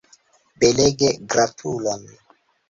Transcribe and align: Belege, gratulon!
Belege, 0.63 1.11
gratulon! 1.35 2.01